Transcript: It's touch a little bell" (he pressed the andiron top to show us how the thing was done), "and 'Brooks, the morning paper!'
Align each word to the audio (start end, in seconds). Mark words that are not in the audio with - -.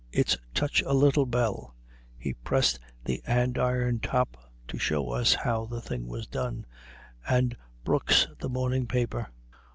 It's 0.11 0.35
touch 0.55 0.81
a 0.87 0.93
little 0.95 1.27
bell" 1.27 1.75
(he 2.17 2.33
pressed 2.33 2.79
the 3.05 3.21
andiron 3.27 3.99
top 3.99 4.35
to 4.67 4.79
show 4.79 5.11
us 5.11 5.35
how 5.35 5.65
the 5.67 5.79
thing 5.79 6.07
was 6.07 6.25
done), 6.25 6.65
"and 7.29 7.55
'Brooks, 7.85 8.25
the 8.39 8.49
morning 8.49 8.87
paper!' 8.87 9.27